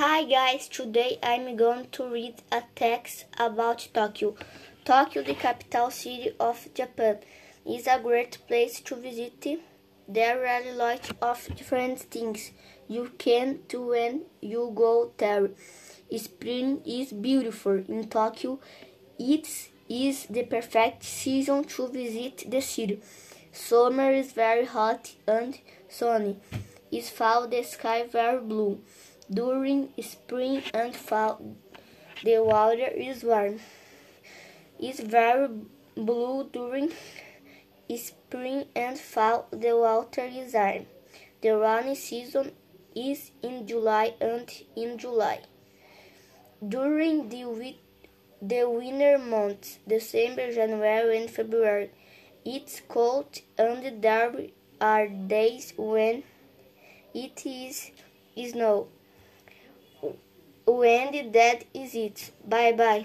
Hi 0.00 0.24
guys, 0.24 0.66
today 0.66 1.18
I'm 1.22 1.56
going 1.56 1.88
to 1.92 2.08
read 2.08 2.36
a 2.50 2.62
text 2.74 3.26
about 3.38 3.86
Tokyo. 3.92 4.34
Tokyo, 4.82 5.22
the 5.22 5.34
capital 5.34 5.90
city 5.90 6.30
of 6.40 6.72
Japan, 6.72 7.18
is 7.66 7.86
a 7.86 8.00
great 8.02 8.38
place 8.48 8.80
to 8.80 8.96
visit. 8.96 9.60
There 10.08 10.46
are 10.46 10.62
a 10.62 10.72
lot 10.72 11.10
of 11.20 11.46
different 11.54 11.98
things 11.98 12.50
you 12.88 13.10
can 13.18 13.58
do 13.68 13.88
when 13.88 14.22
you 14.40 14.72
go 14.74 15.12
there. 15.18 15.50
Spring 16.16 16.80
is 16.86 17.12
beautiful 17.12 17.84
in 17.86 18.08
Tokyo. 18.08 18.58
It 19.18 19.68
is 19.86 20.24
the 20.30 20.44
perfect 20.44 21.04
season 21.04 21.64
to 21.64 21.88
visit 21.88 22.50
the 22.50 22.62
city. 22.62 23.02
Summer 23.52 24.12
is 24.12 24.32
very 24.32 24.64
hot 24.64 25.12
and 25.28 25.58
sunny. 25.90 26.38
Is 26.90 27.10
fall 27.10 27.46
the 27.46 27.62
sky 27.64 28.04
very 28.10 28.40
blue. 28.40 28.80
During 29.32 29.90
spring 30.02 30.60
and 30.74 30.96
fall, 30.96 31.54
the 32.24 32.42
water 32.42 32.88
is 32.88 33.22
warm. 33.22 33.60
It's 34.76 34.98
very 34.98 35.48
blue 35.94 36.50
during 36.52 36.90
spring 37.96 38.64
and 38.74 38.98
fall. 38.98 39.46
The 39.52 39.76
water 39.76 40.24
is 40.24 40.52
warm. 40.52 40.86
The 41.42 41.56
rainy 41.56 41.94
season 41.94 42.50
is 42.96 43.30
in 43.40 43.68
July 43.68 44.14
and 44.20 44.50
in 44.74 44.98
July. 44.98 45.42
During 46.66 47.28
the 47.28 47.76
the 48.42 48.68
winter 48.68 49.16
months, 49.16 49.78
December, 49.86 50.52
January, 50.52 51.18
and 51.18 51.30
February, 51.30 51.90
it's 52.44 52.82
cold 52.88 53.38
and 53.56 54.02
there 54.02 54.34
are 54.80 55.06
days 55.06 55.72
when 55.76 56.24
it 57.14 57.46
is 57.46 57.92
snow. 58.36 58.88
When 60.66 61.32
that 61.32 61.64
is 61.74 61.94
it. 61.94 62.30
Bye 62.46 62.72
bye. 62.72 63.04